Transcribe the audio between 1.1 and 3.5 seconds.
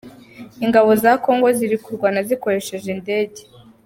Congo ziri kurwana zikoresheje indege.